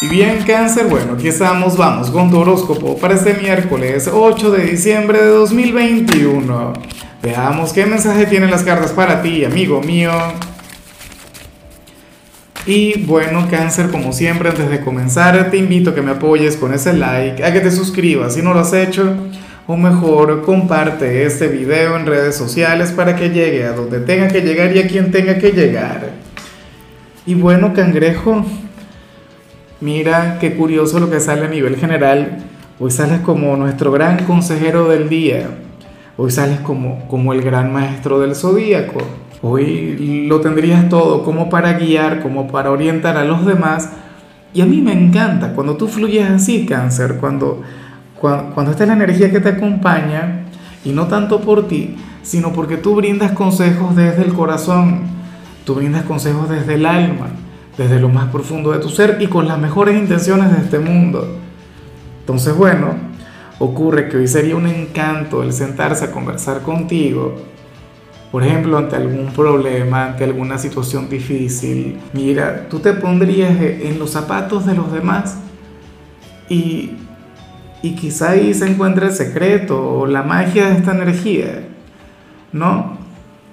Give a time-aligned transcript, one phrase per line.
[0.00, 4.64] Y bien cáncer, bueno, aquí estamos, vamos con tu horóscopo para este miércoles 8 de
[4.66, 6.72] diciembre de 2021.
[7.20, 10.12] Veamos qué mensaje tienen las cartas para ti, amigo mío.
[12.64, 16.72] Y bueno, cáncer, como siempre, antes de comenzar, te invito a que me apoyes con
[16.72, 19.16] ese like, a que te suscribas si no lo has hecho,
[19.66, 24.42] o mejor, comparte este video en redes sociales para que llegue a donde tenga que
[24.42, 26.12] llegar y a quien tenga que llegar.
[27.26, 28.46] Y bueno, cangrejo,
[29.80, 32.38] Mira qué curioso lo que sale a nivel general.
[32.80, 35.50] Hoy sales como nuestro gran consejero del día.
[36.16, 38.98] Hoy sales como, como el gran maestro del zodíaco.
[39.40, 43.90] Hoy lo tendrías todo como para guiar, como para orientar a los demás.
[44.52, 47.62] Y a mí me encanta cuando tú fluyes así, cáncer, cuando,
[48.20, 50.40] cuando, cuando esta es la energía que te acompaña,
[50.84, 55.02] y no tanto por ti, sino porque tú brindas consejos desde el corazón,
[55.64, 57.28] tú brindas consejos desde el alma
[57.78, 61.38] desde lo más profundo de tu ser y con las mejores intenciones de este mundo.
[62.20, 62.94] Entonces, bueno,
[63.60, 67.36] ocurre que hoy sería un encanto el sentarse a conversar contigo,
[68.32, 71.98] por ejemplo, ante algún problema, ante alguna situación difícil.
[72.12, 75.38] Mira, tú te pondrías en los zapatos de los demás
[76.48, 76.90] y,
[77.80, 81.68] y quizá ahí se encuentre el secreto o la magia de esta energía,
[82.52, 82.97] ¿no?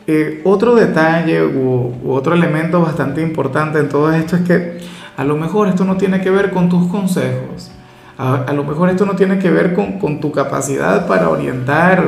[0.08, 4.78] Eh, otro detalle u, otro elemento bastante importante en todo esto es que
[5.18, 7.72] a lo mejor esto no tiene que ver con tus consejos,
[8.16, 12.08] a, lo mejor esto no tiene que ver con, tu capacidad para orientar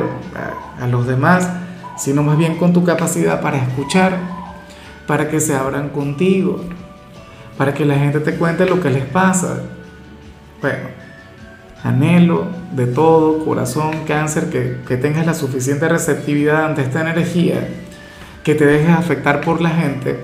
[0.78, 1.50] a, a, los demás,
[1.96, 4.16] sino más bien con tu capacidad para escuchar,
[5.08, 6.60] para que se abran contigo,
[7.56, 9.58] para que la gente te cuente lo que les pasa.
[10.62, 10.88] Bueno,
[11.82, 17.68] anhelo de todo corazón, cáncer, que, que tengas la suficiente receptividad ante esta energía
[18.42, 20.18] que te dejes afectar por la gente,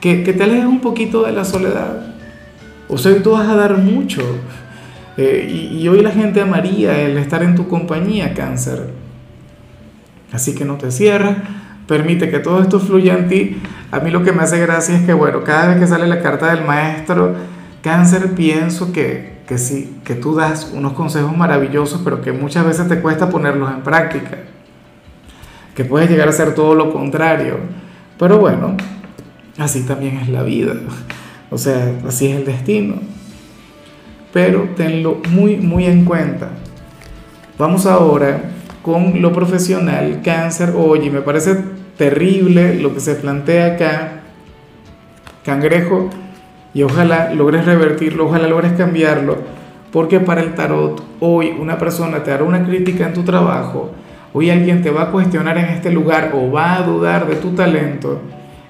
[0.00, 2.14] que, te alejes un poquito de la soledad.
[2.88, 4.22] O sea, tú vas a dar mucho.
[5.16, 8.90] Eh, y, y, hoy la gente amaría el estar en tu compañía, cáncer.
[10.32, 11.36] Así que no te cierres,
[11.88, 13.60] permite que todo esto fluya en ti.
[13.90, 16.20] A mí lo que me hace gracia es que, bueno, cada vez que sale la
[16.20, 17.34] carta del maestro,
[17.82, 22.88] cáncer, pienso que, que sí, que tú das unos consejos maravillosos, pero que muchas veces
[22.88, 24.38] te cuesta ponerlos en práctica
[25.76, 27.58] que puede llegar a ser todo lo contrario.
[28.18, 28.76] Pero bueno,
[29.58, 30.72] así también es la vida.
[31.50, 32.94] O sea, así es el destino.
[34.32, 36.48] Pero tenlo muy, muy en cuenta.
[37.58, 38.40] Vamos ahora
[38.80, 40.72] con lo profesional, cáncer.
[40.74, 41.58] Oye, me parece
[41.98, 44.22] terrible lo que se plantea acá.
[45.44, 46.08] Cangrejo.
[46.72, 49.38] Y ojalá logres revertirlo, ojalá logres cambiarlo.
[49.92, 53.92] Porque para el tarot, hoy una persona te hará una crítica en tu trabajo
[54.38, 57.52] Hoy alguien te va a cuestionar en este lugar o va a dudar de tu
[57.54, 58.20] talento.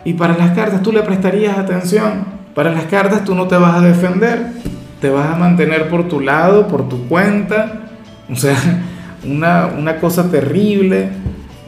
[0.04, 2.24] Y para las cartas tú le prestarías atención.
[2.54, 4.46] Para las cartas tú no te vas a defender.
[5.00, 7.80] Te vas a mantener por tu lado, por tu cuenta.
[8.30, 8.56] O sea,
[9.24, 11.08] una, cosa terrible.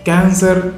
[0.04, 0.74] Cáncer.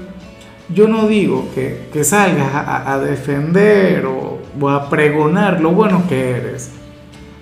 [0.70, 6.80] Yo no digo que, salgas a, defender o, o a pregonar lo bueno que eres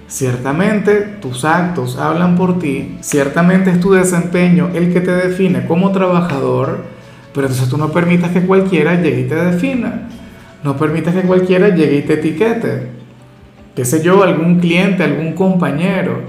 [0.08, 5.92] Ciertamente tus actos hablan por ti, ciertamente es tu desempeño el que te define como
[5.92, 6.78] trabajador,
[7.34, 10.08] pero entonces tú no permitas que cualquiera llegue y te defina,
[10.64, 12.86] no permitas que cualquiera llegue y te etiquete,
[13.76, 16.22] qué sé yo, algún cliente, algún compañero,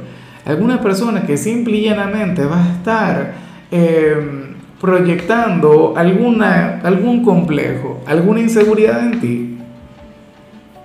[0.44, 3.34] alguna persona que simple y llanamente va a estar
[3.72, 9.58] em, proyectando alguna, algún complejo, alguna inseguridad en ti.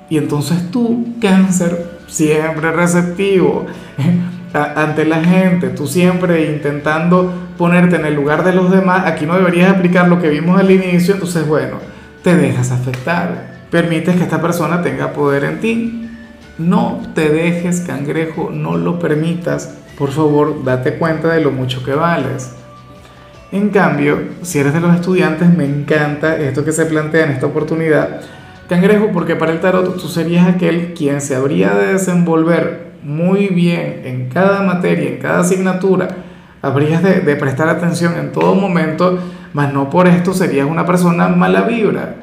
[0.09, 3.67] Y entonces tú, cáncer, siempre receptivo
[4.55, 9.37] ante la gente, tú siempre intentando ponerte en el lugar de los demás, aquí no
[9.37, 11.79] deberías aplicar lo que vimos al inicio, entonces bueno,
[12.23, 16.11] te dejas afectar, permites que esta persona tenga poder en ti,
[16.59, 21.95] no te dejes cangrejo, no lo permitas, por favor date cuenta de lo mucho que
[21.95, 22.53] vales.
[23.51, 27.47] En cambio, si eres de los estudiantes, me encanta esto que se plantea en esta
[27.47, 28.21] oportunidad,
[28.69, 34.03] Cangrejo, porque para el tarot tú serías aquel quien se habría de desenvolver muy bien
[34.05, 36.09] en cada materia, en cada asignatura,
[36.63, 39.19] habrías de, prestar atención en todo momento,
[39.53, 42.15] mas no por esto serías una persona mala vibra.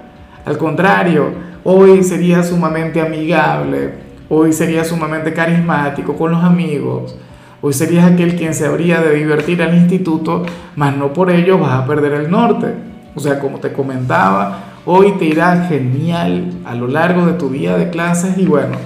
[0.43, 1.31] Al contrario,
[1.63, 3.93] hoy serías sumamente amigable,
[4.27, 7.15] hoy serías sumamente carismático con los amigos,
[7.61, 10.43] hoy serías aquel quien se habría de divertir al instituto,
[10.75, 12.73] mas no por ello vas a perder el norte.
[13.13, 17.77] O sea, como te comentaba, Hoy te irá genial a lo largo de tu día
[17.77, 18.77] de clases y bueno,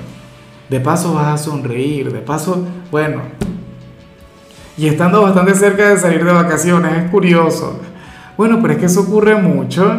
[0.70, 3.22] de paso vas a sonreír, de paso, bueno,
[4.78, 7.80] y estando bastante cerca de salir de vacaciones, es curioso.
[8.36, 9.90] Bueno, pero es que eso ocurre mucho,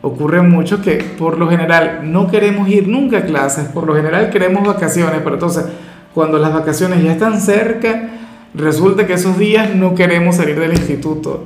[0.00, 4.30] ocurre mucho que por lo general no queremos ir nunca a clases, por lo general
[4.30, 5.66] queremos vacaciones, pero entonces
[6.14, 8.08] cuando las vacaciones ya están cerca,
[8.54, 11.44] resulta que esos días no queremos salir del instituto.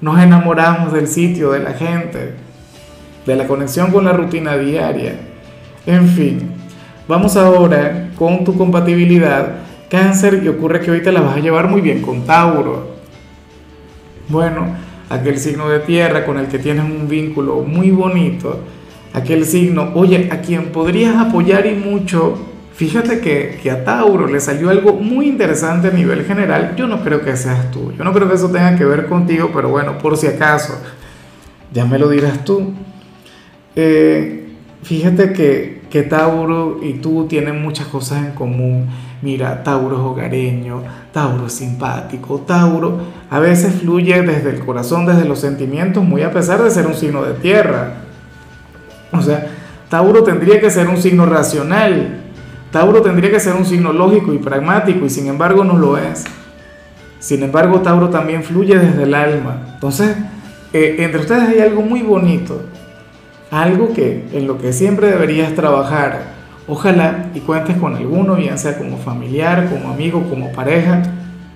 [0.00, 2.45] Nos enamoramos del sitio, de la gente,
[3.26, 5.16] de la conexión con la rutina diaria.
[5.84, 6.50] En fin,
[7.08, 11.68] vamos ahora con tu compatibilidad cáncer y ocurre que hoy te la vas a llevar
[11.68, 12.96] muy bien con Tauro.
[14.28, 14.74] Bueno,
[15.10, 18.60] aquel signo de tierra con el que tienes un vínculo muy bonito,
[19.12, 22.36] aquel signo, oye, a quien podrías apoyar y mucho,
[22.74, 27.02] fíjate que, que, a Tauro le salió algo muy interesante a nivel general, yo no
[27.04, 29.96] creo que seas tú, yo no creo que eso tenga que ver contigo, pero bueno,
[29.98, 30.82] por si acaso,
[31.72, 32.72] ya me lo dirás tú.
[33.76, 34.48] Eh,
[34.82, 35.76] fíjate que,
[36.10, 38.86] Tauro y tú tienen muchas cosas en común
[39.22, 40.82] Mira, Tauro es hogareño,
[41.12, 42.98] Tauro es simpático, Tauro
[43.30, 46.94] a veces fluye desde el corazón, desde los sentimientos, muy a pesar de ser un
[46.94, 47.94] signo de tierra.
[49.12, 49.46] O sea,
[49.88, 52.24] Tauro tendría que ser un signo racional,
[52.70, 56.24] Tauro tendría que ser un signo lógico y pragmático y sin embargo no lo es.
[57.18, 59.72] Sin embargo, Tauro también fluye desde el alma.
[59.74, 60.14] Entonces,
[60.74, 62.60] eh, entre ustedes hay algo muy bonito,
[63.50, 66.36] algo que en lo que siempre deberías trabajar
[66.68, 71.02] Ojalá y cuentes con alguno, bien sea como familiar, como amigo, como pareja.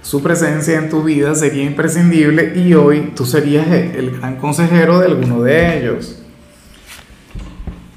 [0.02, 5.06] Su presencia en tu vida sería imprescindible y hoy tú serías el gran consejero de
[5.06, 6.22] alguno de ellos.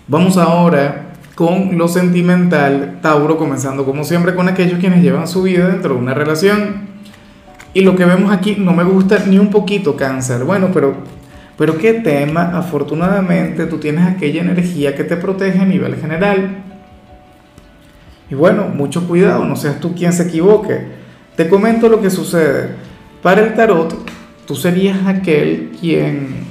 [0.08, 5.68] Vamos ahora con lo sentimental, Tauro, comenzando como siempre con aquellos quienes llevan su vida
[5.68, 6.94] dentro de una relación.
[7.76, 10.44] Y lo que vemos aquí no me gusta ni un poquito cáncer.
[10.46, 10.96] Bueno, pero,
[11.58, 12.58] pero ¿qué tema?
[12.58, 16.64] Afortunadamente tú tienes aquella energía que te protege a nivel general.
[18.30, 20.88] Y bueno, mucho cuidado, no seas tú quien se equivoque.
[21.36, 22.70] Te comento lo que sucede.
[23.22, 23.96] Para el tarot,
[24.48, 26.46] tú serías aquel quien,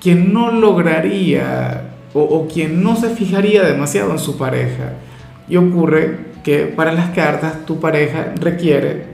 [0.00, 4.92] quien no lograría o, o quien no se fijaría demasiado en su pareja.
[5.48, 9.06] Y ocurre que para las cartas tu pareja requiere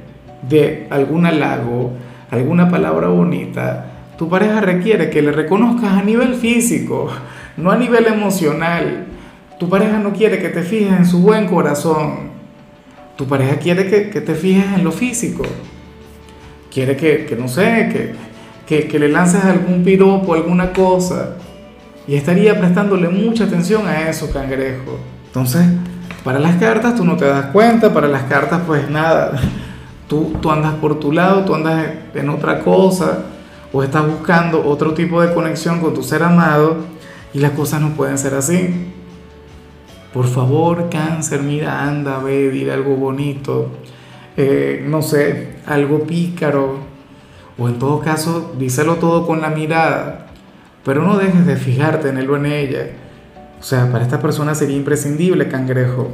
[0.48, 1.92] de algún halago,
[2.30, 3.93] alguna palabra bonita.
[4.16, 7.10] Tu pareja requiere que le reconozcas a nivel físico,
[7.56, 9.06] no a nivel emocional.
[9.58, 12.32] Tu pareja no quiere que te fijes en su buen corazón.
[13.16, 15.44] Tu pareja quiere que, te fijes en lo físico.
[16.72, 18.14] Quiere que, no sé,
[18.66, 21.36] que, que, le lances algún piropo, alguna cosa.
[22.06, 24.98] Y estaría prestándole mucha atención a eso, cangrejo.
[25.26, 25.64] Entonces,
[26.22, 29.40] para las cartas tú no te das cuenta, para las cartas pues nada.
[30.08, 33.24] Tú, tú andas por tu lado, tú andas en otra cosa,
[33.74, 36.76] o estás buscando otro tipo de conexión con tu ser amado,
[37.32, 38.92] y las cosas no pueden ser así.
[40.12, 43.70] Por favor, cáncer, mira, anda, ve, dile algo bonito,
[44.36, 46.78] eh, no sé, algo pícaro,
[47.58, 50.26] o en todo caso, díselo todo con la mirada,
[50.84, 52.86] pero no dejes de fijarte en él o en ella.
[53.58, 56.10] O sea, para esta persona sería imprescindible, cangrejo.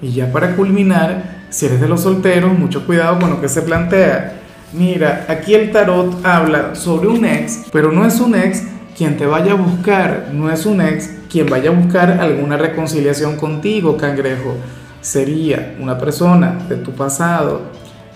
[0.00, 3.60] Y ya para culminar, si eres de los solteros, mucho cuidado con lo que se
[3.60, 4.43] plantea.
[4.76, 8.64] Mira, aquí el tarot habla sobre un ex, pero no es un ex
[8.96, 13.36] quien te vaya a buscar, no es un ex quien vaya a buscar alguna reconciliación
[13.36, 14.56] contigo, cangrejo,
[15.00, 17.60] sería una persona de tu pasado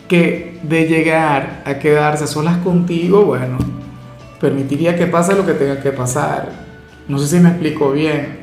[0.08, 3.58] que de llegar a quedarse solas contigo, bueno,
[4.40, 6.48] permitiría que pase lo que tenga que pasar.
[7.06, 8.38] No sé si me explico bien.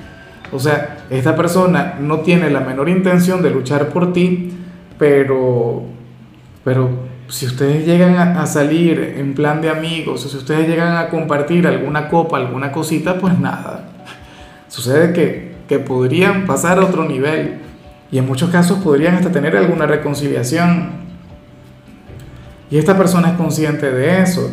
[0.53, 4.53] O sea, esta persona no tiene la menor intención de luchar por ti,
[4.97, 5.83] pero,
[6.63, 11.09] pero si ustedes llegan a, salir en plan de amigos, o si ustedes llegan a
[11.09, 13.89] compartir alguna copa, alguna cosita, pues nada
[14.67, 17.59] Sucede que, que podrían pasar a otro nivel
[18.11, 20.89] y en muchos casos podrían hasta tener alguna reconciliación.
[22.69, 24.51] Y esta persona es consciente de eso.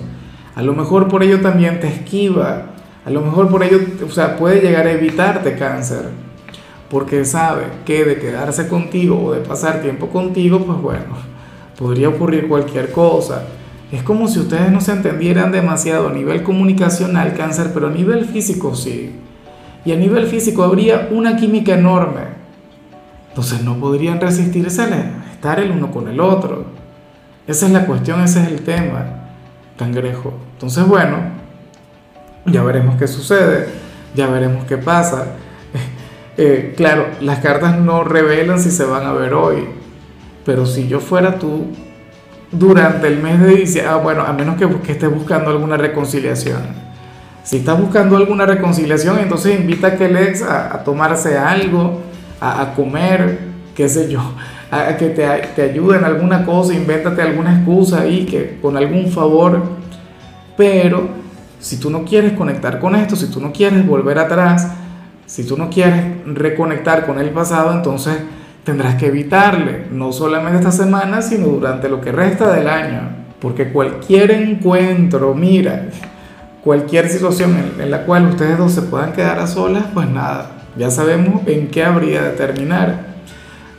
[0.54, 2.66] A lo mejor por ello también te esquiva.
[3.04, 6.10] A lo mejor por ello, o sea, puede llegar a evitarte cáncer.
[6.88, 11.31] Porque sabe que de quedarse contigo o de pasar tiempo contigo, pues bueno,
[11.82, 13.44] podría ocurrir cualquier cosa.
[13.90, 18.24] Es como si ustedes no se entendieran demasiado a nivel comunicacional cáncer, pero a nivel
[18.24, 19.12] físico sí
[19.84, 22.20] y a nivel físico habría una química enorme.
[23.30, 26.66] Entonces no podrían resistirse a estar el uno con el otro.
[27.46, 29.04] Esa es la cuestión, ese es el tema,
[29.76, 30.34] cangrejo.
[30.52, 31.16] Entonces bueno,
[32.46, 33.68] ya veremos qué sucede,
[34.14, 35.26] ya veremos qué pasa.
[36.38, 39.68] Eh, claro, las cartas no revelan si se van a ver hoy,
[40.44, 41.66] pero si yo fuera tú,
[42.50, 46.82] durante el mes de diciembre, ah, bueno, a menos que, que estés buscando alguna reconciliación
[47.42, 52.00] si estás buscando alguna reconciliación, entonces invita a aquel ex a, tomarse algo,
[52.40, 53.38] a, comer,
[53.74, 54.20] qué sé yo,
[54.70, 59.10] a, que te, te ayude en alguna cosa, invéntate alguna excusa ahí, que con algún
[59.10, 59.60] favor.
[60.56, 61.08] Pero
[61.58, 64.78] si tú no quieres conectar con esto, si tú no quieres volver atrás,
[65.24, 68.16] Si tú no quieres reconectar con el pasado, entonces
[68.64, 73.22] tendrás que evitarle, no solamente esta semana, sino durante lo que resta del año.
[73.40, 75.88] Porque cualquier encuentro, mira,
[76.62, 80.90] cualquier situación en, la cual ustedes dos se puedan quedar a solas, pues nada, ya
[80.90, 83.00] sabemos en qué habría de terminar.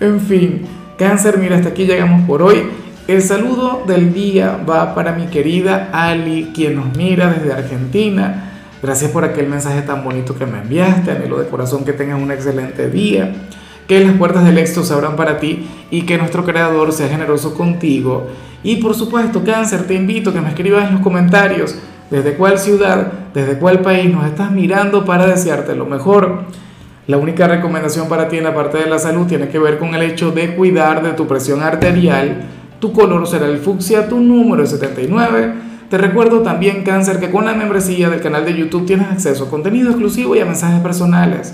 [0.02, 0.66] En fin,
[0.98, 2.64] cáncer, mira, hasta aquí llegamos por hoy.
[3.08, 8.50] El saludo del día va para mi querida Ali, quien nos mira desde Argentina.
[8.82, 11.12] Gracias por aquel mensaje tan bonito que me enviaste.
[11.12, 13.34] Anhelo de corazón que tengas un excelente día.
[13.88, 17.54] Que las puertas del éxito se abran para ti y que nuestro creador sea generoso
[17.54, 18.28] contigo.
[18.64, 21.76] Y por supuesto, cáncer, te invito a que me escribas en los comentarios
[22.10, 26.44] desde cuál ciudad, desde cuál país nos estás mirando para desearte lo mejor.
[27.08, 29.94] La única recomendación para ti en la parte de la salud tiene que ver con
[29.94, 32.44] el hecho de cuidar de tu presión arterial.
[32.80, 37.46] Tu color será el fucsia, tu número es 79 te recuerdo también, cáncer, que con
[37.46, 41.54] la membresía del canal de YouTube tienes acceso a contenido exclusivo y a mensajes personales.